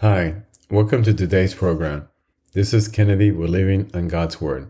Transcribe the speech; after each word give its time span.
Hi, 0.00 0.42
welcome 0.70 1.02
to 1.04 1.14
today's 1.14 1.54
program. 1.54 2.06
This 2.52 2.74
is 2.74 2.86
Kennedy. 2.86 3.30
We're 3.30 3.46
living 3.46 3.90
on 3.94 4.08
God's 4.08 4.42
Word. 4.42 4.68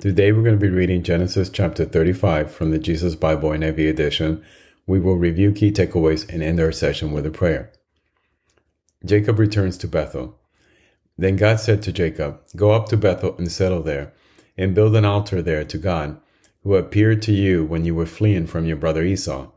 Today 0.00 0.30
we're 0.30 0.44
going 0.44 0.60
to 0.60 0.64
be 0.64 0.72
reading 0.72 1.02
Genesis 1.02 1.50
chapter 1.50 1.84
35 1.84 2.52
from 2.52 2.70
the 2.70 2.78
Jesus 2.78 3.16
Bible 3.16 3.48
NIV 3.48 3.90
edition. 3.90 4.44
We 4.86 5.00
will 5.00 5.16
review 5.16 5.50
key 5.50 5.72
takeaways 5.72 6.32
and 6.32 6.40
end 6.40 6.60
our 6.60 6.70
session 6.70 7.10
with 7.10 7.26
a 7.26 7.32
prayer. 7.32 7.72
Jacob 9.04 9.40
returns 9.40 9.76
to 9.78 9.88
Bethel. 9.88 10.38
Then 11.18 11.34
God 11.34 11.58
said 11.58 11.82
to 11.82 11.92
Jacob, 11.92 12.40
Go 12.54 12.70
up 12.70 12.88
to 12.90 12.96
Bethel 12.96 13.34
and 13.38 13.50
settle 13.50 13.82
there, 13.82 14.12
and 14.56 14.72
build 14.72 14.94
an 14.94 15.04
altar 15.04 15.42
there 15.42 15.64
to 15.64 15.78
God, 15.78 16.20
who 16.62 16.76
appeared 16.76 17.22
to 17.22 17.32
you 17.32 17.64
when 17.64 17.84
you 17.84 17.96
were 17.96 18.06
fleeing 18.06 18.46
from 18.46 18.66
your 18.66 18.76
brother 18.76 19.02
Esau. 19.02 19.50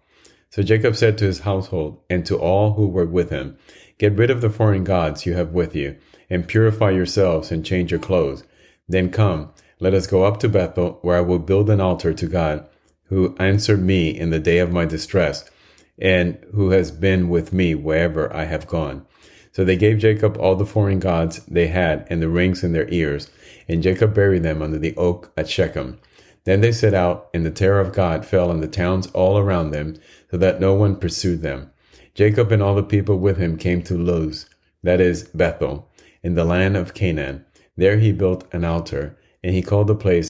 So 0.53 0.61
Jacob 0.61 0.95
said 0.95 1.17
to 1.17 1.25
his 1.25 1.39
household 1.39 1.99
and 2.11 2.23
to 2.27 2.37
all 2.37 2.73
who 2.73 2.87
were 2.87 3.07
with 3.07 3.31
him, 3.31 3.57
Get 3.97 4.15
rid 4.15 4.29
of 4.29 4.41
the 4.41 4.51
foreign 4.51 4.83
gods 4.83 5.25
you 5.25 5.33
have 5.33 5.49
with 5.49 5.75
you, 5.75 5.95
and 6.29 6.47
purify 6.47 6.91
yourselves 6.91 7.51
and 7.51 7.65
change 7.65 7.89
your 7.89 7.99
clothes. 7.99 8.43
Then 8.87 9.09
come, 9.09 9.49
let 9.79 9.95
us 9.95 10.05
go 10.05 10.25
up 10.25 10.39
to 10.41 10.47
Bethel, 10.49 10.99
where 11.01 11.17
I 11.17 11.21
will 11.21 11.39
build 11.39 11.71
an 11.71 11.81
altar 11.81 12.13
to 12.13 12.27
God, 12.27 12.69
who 13.05 13.35
answered 13.39 13.81
me 13.81 14.09
in 14.11 14.29
the 14.29 14.39
day 14.39 14.59
of 14.59 14.71
my 14.71 14.85
distress, 14.85 15.49
and 15.97 16.37
who 16.53 16.69
has 16.69 16.91
been 16.91 17.29
with 17.29 17.51
me 17.51 17.73
wherever 17.73 18.31
I 18.31 18.43
have 18.43 18.67
gone. 18.67 19.07
So 19.53 19.63
they 19.63 19.75
gave 19.75 19.97
Jacob 19.97 20.37
all 20.37 20.55
the 20.55 20.67
foreign 20.67 20.99
gods 20.99 21.43
they 21.45 21.65
had 21.65 22.05
and 22.11 22.21
the 22.21 22.29
rings 22.29 22.63
in 22.63 22.73
their 22.73 22.89
ears, 22.89 23.31
and 23.67 23.81
Jacob 23.81 24.13
buried 24.13 24.43
them 24.43 24.61
under 24.61 24.77
the 24.77 24.95
oak 24.97 25.33
at 25.35 25.49
Shechem. 25.49 25.99
Then 26.45 26.61
they 26.61 26.71
set 26.71 26.93
out, 26.93 27.29
and 27.33 27.45
the 27.45 27.51
terror 27.51 27.79
of 27.79 27.93
God 27.93 28.25
fell 28.25 28.49
on 28.49 28.59
the 28.59 28.67
towns 28.67 29.07
all 29.07 29.37
around 29.37 29.71
them, 29.71 29.95
so 30.29 30.37
that 30.37 30.59
no 30.59 30.73
one 30.73 30.95
pursued 30.97 31.41
them. 31.41 31.71
Jacob 32.13 32.51
and 32.51 32.61
all 32.61 32.75
the 32.75 32.83
people 32.83 33.17
with 33.17 33.37
him 33.37 33.57
came 33.57 33.81
to 33.83 33.97
Luz, 33.97 34.47
that 34.83 34.99
is, 34.99 35.23
Bethel, 35.29 35.89
in 36.21 36.35
the 36.35 36.43
land 36.43 36.75
of 36.75 36.93
Canaan. 36.93 37.45
There 37.77 37.97
he 37.97 38.11
built 38.11 38.45
an 38.53 38.65
altar, 38.65 39.17
and 39.43 39.55
he 39.55 39.61
called 39.61 39.87
the 39.87 39.95
place 39.95 40.29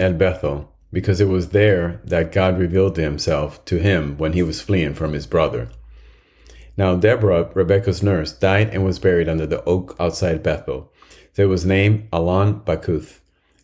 El 0.00 0.14
Bethel, 0.14 0.72
because 0.92 1.20
it 1.20 1.28
was 1.28 1.50
there 1.50 2.00
that 2.04 2.32
God 2.32 2.58
revealed 2.58 2.96
himself 2.96 3.64
to 3.66 3.78
him 3.78 4.16
when 4.16 4.32
he 4.32 4.42
was 4.42 4.60
fleeing 4.60 4.94
from 4.94 5.12
his 5.12 5.26
brother. 5.26 5.68
Now 6.76 6.94
Deborah, 6.94 7.50
Rebekah's 7.52 8.02
nurse, 8.02 8.32
died 8.32 8.70
and 8.70 8.84
was 8.84 9.00
buried 9.00 9.28
under 9.28 9.46
the 9.46 9.64
oak 9.64 9.96
outside 9.98 10.42
Bethel. 10.42 10.92
So 11.32 11.42
it 11.42 11.46
was 11.46 11.66
named 11.66 12.08
Allon 12.12 12.60
Bakuth. 12.60 13.18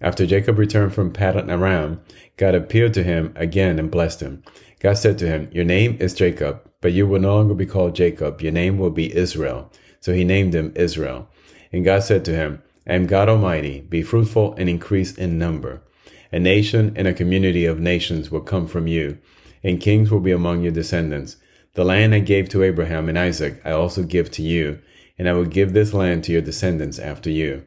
After 0.05 0.27
Jacob 0.27 0.59
returned 0.59 0.93
from 0.93 1.15
Paddan 1.15 1.51
Aram, 1.51 1.99
God 2.37 2.55
appeared 2.55 2.93
to 2.93 3.03
him 3.03 3.33
again 3.37 3.79
and 3.79 3.91
blessed 3.91 4.21
him. 4.21 4.43
God 4.79 4.99
said 4.99 5.17
to 5.17 5.27
him, 5.27 5.49
Your 5.51 5.65
name 5.65 5.97
is 5.99 6.13
Jacob, 6.13 6.61
but 6.83 6.93
you 6.93 7.07
will 7.07 7.21
no 7.21 7.37
longer 7.37 7.55
be 7.55 7.65
called 7.65 7.95
Jacob. 7.95 8.43
Your 8.43 8.53
name 8.53 8.77
will 8.77 8.91
be 8.91 9.17
Israel. 9.17 9.73
So 10.01 10.13
he 10.13 10.23
named 10.23 10.55
him 10.55 10.75
Israel. 10.77 11.31
And 11.73 11.87
God 11.87 12.03
said 12.03 12.23
to 12.27 12.37
him, 12.37 12.63
I 12.87 12.93
am 12.93 13.07
God 13.07 13.31
Almighty. 13.31 13.81
Be 13.81 14.03
fruitful 14.03 14.53
and 14.59 14.69
increase 14.69 15.17
in 15.17 15.39
number. 15.39 15.83
A 16.31 16.39
nation 16.39 16.93
and 16.97 17.09
a 17.09 17.15
community 17.15 17.65
of 17.65 17.81
nations 17.81 18.31
will 18.31 18.43
come 18.43 18.67
from 18.67 18.87
you, 18.87 19.17
and 19.63 19.81
kings 19.81 20.11
will 20.11 20.21
be 20.21 20.33
among 20.33 20.61
your 20.61 20.73
descendants. 20.73 21.39
The 21.73 21.85
land 21.85 22.15
I 22.15 22.19
gave 22.19 22.51
to 22.51 22.63
Abraham 22.63 23.09
and 23.09 23.19
Isaac 23.19 23.59
I 23.65 23.71
also 23.71 24.03
give 24.03 24.31
to 24.33 24.43
you, 24.43 24.81
and 25.19 25.31
I 25.31 25.33
will 25.33 25.47
give 25.47 25.73
this 25.73 25.95
land 25.95 26.25
to 26.25 26.33
your 26.33 26.43
descendants 26.43 26.99
after 26.99 27.31
you. 27.31 27.65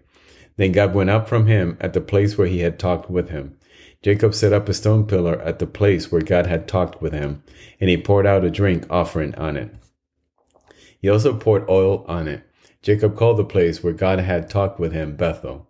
Then 0.58 0.72
God 0.72 0.94
went 0.94 1.10
up 1.10 1.30
from 1.30 1.48
him 1.48 1.78
at 1.80 1.94
the 1.94 2.02
place 2.02 2.38
where 2.38 2.48
he 2.48 2.60
had 2.60 2.78
talked 2.78 3.10
with 3.10 3.30
him. 3.30 3.58
Jacob 4.02 4.34
set 4.34 4.54
up 4.54 4.68
a 4.70 4.74
stone 4.74 5.06
pillar 5.06 5.40
at 5.42 5.60
the 5.60 5.66
place 5.66 6.12
where 6.12 6.22
God 6.22 6.46
had 6.48 6.68
talked 6.68 7.02
with 7.02 7.14
him, 7.14 7.44
and 7.80 7.90
he 7.90 7.98
poured 7.98 8.26
out 8.26 8.44
a 8.44 8.52
drink 8.52 8.86
offering 8.90 9.34
on 9.36 9.58
it. 9.58 9.74
He 11.00 11.10
also 11.10 11.38
poured 11.38 11.70
oil 11.70 12.04
on 12.08 12.28
it. 12.28 12.44
Jacob 12.82 13.16
called 13.16 13.38
the 13.38 13.44
place 13.44 13.84
where 13.84 13.94
God 13.94 14.20
had 14.20 14.50
talked 14.50 14.80
with 14.80 14.94
him 14.94 15.16
Bethel. 15.16 15.68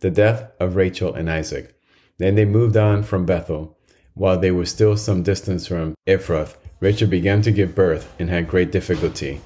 The 0.00 0.10
death 0.10 0.50
of 0.58 0.76
Rachel 0.76 1.14
and 1.14 1.30
Isaac. 1.30 1.74
Then 2.18 2.34
they 2.34 2.44
moved 2.44 2.76
on 2.76 3.02
from 3.02 3.26
Bethel. 3.26 3.76
While 4.14 4.38
they 4.38 4.50
were 4.50 4.66
still 4.66 4.96
some 4.96 5.22
distance 5.22 5.66
from 5.66 5.94
Ephrath, 6.06 6.56
Rachel 6.80 7.08
began 7.08 7.42
to 7.42 7.50
give 7.50 7.74
birth 7.74 8.12
and 8.18 8.28
had 8.28 8.48
great 8.48 8.72
difficulty. 8.72 9.40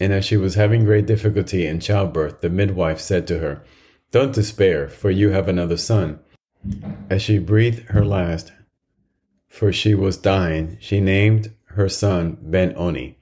And 0.00 0.12
as 0.12 0.24
she 0.24 0.36
was 0.36 0.54
having 0.54 0.84
great 0.84 1.06
difficulty 1.06 1.66
in 1.66 1.80
childbirth, 1.80 2.40
the 2.40 2.50
midwife 2.50 3.00
said 3.00 3.26
to 3.28 3.38
her, 3.38 3.62
don't 4.12 4.34
despair, 4.34 4.88
for 4.88 5.10
you 5.10 5.30
have 5.30 5.48
another 5.48 5.76
son. 5.76 6.20
As 7.10 7.22
she 7.22 7.38
breathed 7.38 7.88
her 7.88 8.04
last, 8.04 8.52
for 9.48 9.72
she 9.72 9.94
was 9.94 10.16
dying, 10.16 10.76
she 10.80 11.00
named 11.00 11.52
her 11.68 11.88
son 11.88 12.36
Ben 12.40 12.74
Oni, 12.76 13.18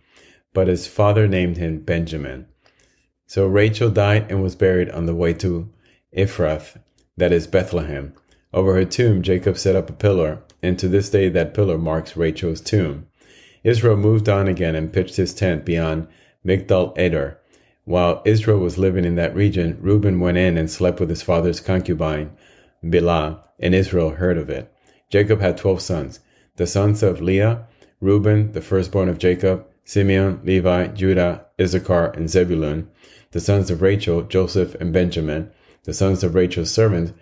but 0.53 0.67
his 0.67 0.87
father 0.87 1.27
named 1.27 1.56
him 1.56 1.78
Benjamin. 1.78 2.47
So 3.27 3.47
Rachel 3.47 3.91
died 3.91 4.31
and 4.31 4.43
was 4.43 4.56
buried 4.56 4.91
on 4.91 5.06
the 5.06 5.15
way 5.15 5.33
to 5.34 5.71
Ephrath, 6.15 6.77
that 7.17 7.33
is 7.33 7.47
Bethlehem. 7.47 8.12
Over 8.53 8.75
her 8.75 8.84
tomb, 8.84 9.22
Jacob 9.22 9.57
set 9.57 9.77
up 9.77 9.89
a 9.89 9.93
pillar, 9.93 10.43
and 10.61 10.77
to 10.81 10.89
this 10.89 11.09
day 11.09 11.28
that 11.28 11.55
pillar 11.55 11.78
marks 11.78 12.17
Rachel's 12.17 12.61
tomb. 12.61 13.07
Israel 13.62 13.97
moved 13.97 14.28
on 14.28 14.49
again 14.49 14.75
and 14.75 14.93
pitched 14.93 15.17
his 15.17 15.33
tent 15.33 15.65
beyond 15.65 16.09
Migdal 16.45 16.99
Eder, 16.99 17.40
while 17.84 18.22
Israel 18.24 18.58
was 18.58 18.78
living 18.78 19.04
in 19.04 19.16
that 19.16 19.34
region, 19.34 19.78
Reuben 19.80 20.20
went 20.20 20.38
in 20.38 20.56
and 20.56 20.70
slept 20.70 21.00
with 21.00 21.08
his 21.08 21.22
father's 21.22 21.60
concubine, 21.60 22.30
Bilhah, 22.84 23.41
and 23.58 23.74
Israel 23.74 24.10
heard 24.10 24.38
of 24.38 24.48
it. 24.50 24.72
Jacob 25.10 25.41
had 25.41 25.56
twelve 25.56 25.80
sons. 25.80 26.20
The 26.56 26.66
sons 26.66 27.02
of 27.02 27.20
Leah, 27.20 27.66
Reuben, 28.00 28.52
the 28.52 28.60
firstborn 28.60 29.08
of 29.08 29.18
Jacob, 29.18 29.66
Simeon, 29.84 30.41
Levi, 30.44 30.88
Judah, 30.88 31.46
Issachar, 31.60 32.10
and 32.12 32.30
Zebulun. 32.30 32.88
The 33.32 33.41
sons 33.41 33.70
of 33.70 33.82
Rachel, 33.82 34.22
Joseph 34.22 34.74
and 34.76 34.92
Benjamin. 34.92 35.50
The 35.84 35.94
sons 35.94 36.22
of 36.22 36.34
Rachel's 36.34 36.70
servant, 36.70 37.14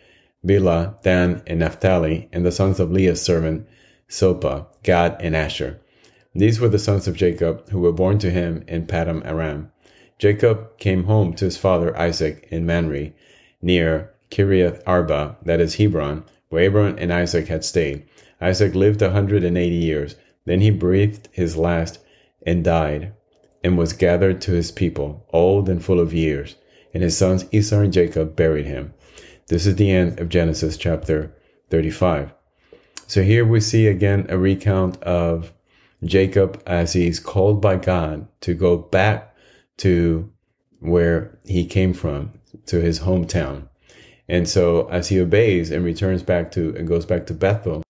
Bilhah, 0.47 1.01
Dan, 1.03 1.43
and 1.47 1.61
Naphtali. 1.61 2.29
And 2.33 2.45
the 2.45 2.53
sons 2.53 2.79
of 2.79 2.91
Leah's 2.91 3.23
servant, 3.23 3.67
Zilpah, 4.11 4.67
Gad, 4.83 5.17
and 5.21 5.35
Asher. 5.35 5.81
These 6.35 6.61
were 6.61 6.69
the 6.69 6.79
sons 6.79 7.09
of 7.09 7.17
Jacob 7.17 7.69
who 7.71 7.81
were 7.81 7.93
born 7.93 8.19
to 8.19 8.31
him 8.31 8.65
in 8.69 8.87
Paddan 8.87 9.25
Aram. 9.25 9.73
Jacob 10.19 10.77
came 10.79 11.05
home 11.05 11.33
to 11.35 11.45
his 11.45 11.57
father 11.57 11.97
Isaac 11.97 12.49
in 12.51 12.67
Mamre, 12.67 13.13
near 13.63 14.13
Kiriath 14.31 14.83
Arba, 14.87 15.37
that 15.43 15.61
is 15.61 15.77
Hebron, 15.77 16.25
where 16.49 16.65
Abraham 16.65 16.97
and 16.99 17.13
Isaac 17.13 17.47
had 17.49 17.65
stayed. 17.65 18.05
Isaac 18.41 18.75
lived 18.75 19.01
a 19.01 19.13
hundred 19.13 19.45
and 19.45 19.57
eighty 19.57 19.77
years. 19.77 20.17
Then 20.45 20.61
he 20.61 20.71
breathed 20.71 21.29
his 21.33 21.57
last 21.57 22.01
and 22.45 22.65
died, 22.65 23.13
and 23.63 23.77
was 23.77 23.93
gathered 23.93 24.41
to 24.43 24.53
his 24.53 24.71
people, 24.71 25.27
old 25.33 25.69
and 25.69 25.85
full 25.85 26.01
of 26.01 26.13
years. 26.13 26.57
And 26.95 27.03
his 27.03 27.17
sons 27.17 27.45
Esau 27.53 27.81
and 27.81 27.93
Jacob 27.93 28.35
buried 28.35 28.67
him. 28.67 28.95
This 29.49 29.67
is 29.67 29.77
the 29.77 29.91
end 29.91 30.19
of 30.19 30.29
Genesis 30.29 30.77
chapter 30.77 31.35
35. 31.71 32.33
So 33.07 33.23
here 33.23 33.45
we 33.45 33.61
see 33.61 33.87
again 33.87 34.27
a 34.29 34.39
recount 34.39 35.03
of 35.03 35.53
Jacob 36.05 36.63
as 36.67 36.93
he's 36.93 37.21
called 37.21 37.61
by 37.61 37.77
God 37.77 38.27
to 38.43 38.55
go 38.55 38.77
back 38.77 39.35
to 39.79 40.31
where 40.81 41.39
he 41.45 41.67
came 41.67 41.93
from, 41.93 42.33
to 42.67 42.81
his 42.81 43.01
hometown. 43.01 43.69
And 44.29 44.49
so 44.49 44.87
as 44.89 45.09
he 45.09 45.21
obeys 45.21 45.71
and 45.71 45.85
returns 45.85 46.23
back 46.23 46.51
to 46.53 46.75
and 46.77 46.87
goes 46.87 47.07
back 47.07 47.27
to 47.27 47.35
Bethel, 47.35 47.83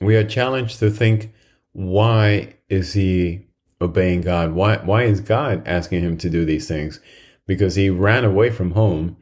we 0.00 0.16
are 0.16 0.24
challenged 0.24 0.78
to 0.80 0.90
think, 0.90 1.32
why 1.72 2.54
is 2.68 2.92
he 2.92 3.46
obeying 3.80 4.20
God? 4.20 4.52
Why 4.52 4.76
why 4.78 5.04
is 5.04 5.20
God 5.20 5.66
asking 5.66 6.02
him 6.02 6.16
to 6.18 6.30
do 6.30 6.44
these 6.44 6.68
things? 6.68 7.00
Because 7.46 7.74
he 7.76 7.88
ran 7.88 8.24
away 8.24 8.50
from 8.50 8.72
home 8.72 9.16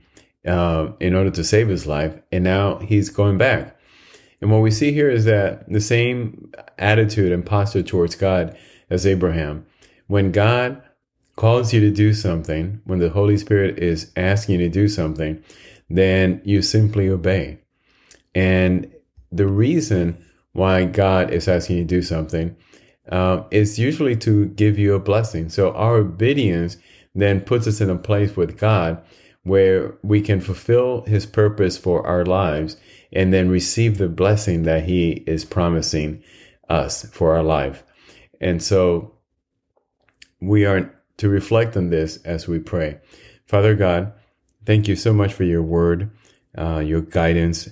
uh, 0.47 0.93
in 1.01 1.15
order 1.15 1.31
to 1.31 1.45
save 1.45 1.69
his 1.69 1.87
life, 1.87 2.19
and 2.33 2.45
now 2.45 2.79
he's 2.79 3.11
going 3.11 3.39
back. 3.39 3.79
And 4.41 4.51
what 4.51 4.63
we 4.63 4.71
see 4.71 4.93
here 4.93 5.11
is 5.11 5.25
that 5.25 5.71
the 5.71 5.81
same 5.81 6.53
attitude 6.79 7.33
and 7.33 7.45
posture 7.45 7.83
towards 7.83 8.17
God 8.17 8.57
as 8.91 9.07
Abraham. 9.07 9.67
When 10.09 10.31
God 10.31 10.83
calls 11.37 11.73
you 11.73 11.81
to 11.81 11.91
do 11.91 12.13
something, 12.13 12.81
when 12.85 12.99
the 12.99 13.11
Holy 13.11 13.37
Spirit 13.37 13.79
is 13.79 14.11
asking 14.17 14.61
you 14.61 14.67
to 14.67 14.73
do 14.73 14.89
something, 14.89 15.43
then 15.89 16.41
you 16.45 16.63
simply 16.63 17.09
obey. 17.09 17.59
And 18.35 18.91
the 19.31 19.47
reason 19.47 20.25
why 20.53 20.85
God 20.85 21.31
is 21.31 21.49
asking 21.49 21.77
you 21.77 21.83
to 21.83 21.89
do 21.89 22.03
something 22.03 22.57
uh, 23.11 23.45
is 23.51 23.79
usually 23.79 24.17
to 24.17 24.47
give 24.47 24.79
you 24.79 24.95
a 24.95 25.01
blessing. 25.01 25.49
So 25.49 25.73
our 25.73 25.97
obedience 25.97 26.79
then 27.15 27.41
puts 27.41 27.67
us 27.67 27.81
in 27.81 27.91
a 27.91 27.97
place 27.97 28.37
with 28.37 28.59
God 28.59 29.03
where 29.43 29.97
we 30.03 30.21
can 30.21 30.41
fulfill 30.41 31.03
his 31.03 31.25
purpose 31.25 31.79
for 31.79 32.05
our 32.07 32.25
lives 32.25 32.77
and 33.13 33.33
then 33.33 33.49
receive 33.49 33.99
the 33.99 34.09
blessing 34.09 34.65
that 34.65 34.85
he 34.85 35.23
is 35.27 35.45
promising 35.45 36.23
us 36.69 37.09
for 37.11 37.37
our 37.37 37.45
life. 37.45 37.85
And 38.41 38.63
so 38.63 39.15
we 40.41 40.65
are 40.65 40.93
to 41.19 41.29
reflect 41.29 41.77
on 41.77 41.91
this 41.91 42.19
as 42.25 42.47
we 42.47 42.59
pray. 42.59 42.99
Father 43.47 43.75
God, 43.75 44.13
thank 44.65 44.89
you 44.89 44.97
so 44.97 45.13
much 45.13 45.33
for 45.33 45.45
your 45.45 45.63
word, 45.63 46.11
uh, 46.57 46.79
your 46.79 47.01
guidance. 47.01 47.69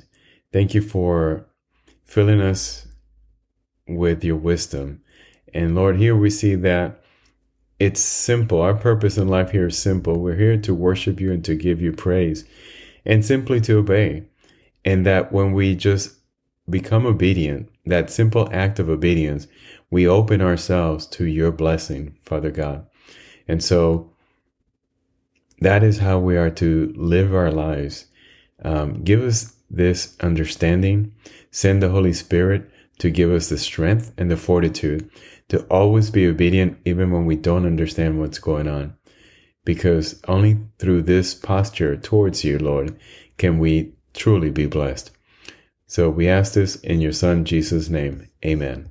Thank 0.52 0.75
you 0.75 0.82
for 0.82 1.46
filling 2.05 2.41
us 2.41 2.87
with 3.87 4.25
your 4.25 4.37
wisdom. 4.37 5.02
And 5.52 5.75
Lord, 5.75 5.96
here 5.96 6.17
we 6.17 6.31
see 6.31 6.55
that 6.56 7.00
it's 7.79 8.00
simple. 8.00 8.61
Our 8.61 8.75
purpose 8.75 9.19
in 9.19 9.29
life 9.29 9.50
here 9.50 9.67
is 9.67 9.79
simple. 9.79 10.20
We're 10.20 10.37
here 10.37 10.56
to 10.58 10.75
worship 10.75 11.20
you 11.20 11.32
and 11.32 11.44
to 11.44 11.55
give 11.55 11.82
you 11.82 11.93
praise 11.93 12.44
and 13.05 13.25
simply 13.25 13.61
to 13.62 13.79
obey. 13.79 14.25
And 14.85 15.05
that 15.06 15.32
when 15.32 15.52
we 15.52 15.75
just 15.75 16.17
become 16.69 17.06
obedient, 17.06 17.69
that 17.87 18.11
simple 18.11 18.49
act 18.52 18.79
of 18.79 18.88
obedience, 18.88 19.46
we 19.91 20.06
open 20.06 20.41
ourselves 20.41 21.06
to 21.08 21.26
your 21.26 21.52
blessing, 21.52 22.17
Father 22.23 22.50
God. 22.50 22.87
And 23.49 23.62
so 23.62 24.11
that 25.61 25.82
is 25.82 25.99
how 25.99 26.19
we 26.19 26.37
are 26.37 26.50
to 26.50 26.93
live 26.96 27.35
our 27.35 27.50
lives. 27.50 28.06
Um, 28.62 29.02
give 29.02 29.23
us 29.23 29.55
this 29.70 30.17
understanding. 30.20 31.14
Send 31.50 31.82
the 31.82 31.91
Holy 31.91 32.12
Spirit 32.12 32.70
to 32.99 33.11
give 33.11 33.31
us 33.31 33.49
the 33.49 33.58
strength 33.58 34.12
and 34.17 34.31
the 34.31 34.37
fortitude 34.37 35.11
to 35.49 35.64
always 35.64 36.11
be 36.11 36.26
obedient, 36.26 36.79
even 36.85 37.11
when 37.11 37.26
we 37.26 37.37
don't 37.37 37.67
understand 37.67 38.19
what's 38.19 38.38
going 38.38 38.69
on. 38.69 38.94
Because 39.64 40.20
only 40.29 40.58
through 40.79 41.02
this 41.02 41.35
posture 41.35 41.96
towards 41.96 42.44
you, 42.44 42.58
Lord, 42.58 42.96
can 43.37 43.58
we 43.58 43.94
truly 44.12 44.50
be 44.50 44.67
blessed. 44.67 45.11
So 45.87 46.08
we 46.11 46.29
ask 46.29 46.55
this 46.55 46.76
in 46.76 47.00
your 47.00 47.12
Son, 47.12 47.44
Jesus' 47.44 47.88
name. 47.88 48.29
Amen. 48.44 48.91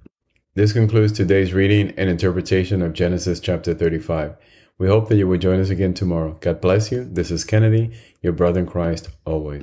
This 0.56 0.72
concludes 0.72 1.14
today's 1.14 1.52
reading 1.52 1.96
and 1.98 2.12
interpretation 2.12 2.84
of 2.84 2.94
Genesis 2.94 3.40
chapter 3.40 3.74
35. 3.74 4.36
We 4.78 4.88
hope 4.88 5.10
that 5.10 5.16
you 5.16 5.28
will 5.28 5.40
join 5.40 5.60
us 5.60 5.72
again 5.72 5.96
tomorrow. 5.96 6.38
God 6.42 6.62
bless 6.62 6.92
you. 6.92 7.06
This 7.06 7.32
is 7.32 7.44
Kennedy, 7.44 7.90
your 8.22 8.34
brother 8.34 8.60
in 8.60 8.68
Christ, 8.68 9.10
always. 9.26 9.62